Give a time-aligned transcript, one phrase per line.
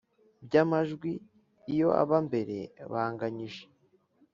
[0.45, 1.11] bw amajwi
[1.73, 2.57] Iyo aba mbere
[2.91, 3.63] banganyije